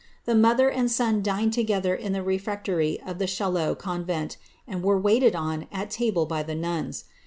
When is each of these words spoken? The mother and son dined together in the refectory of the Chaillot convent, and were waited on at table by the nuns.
The 0.25 0.33
mother 0.33 0.67
and 0.67 0.89
son 0.89 1.21
dined 1.21 1.53
together 1.53 1.93
in 1.93 2.11
the 2.11 2.23
refectory 2.23 2.99
of 3.05 3.19
the 3.19 3.27
Chaillot 3.27 3.77
convent, 3.77 4.37
and 4.67 4.81
were 4.81 4.97
waited 4.97 5.35
on 5.35 5.67
at 5.71 5.91
table 5.91 6.25
by 6.25 6.41
the 6.41 6.55
nuns. 6.55 7.03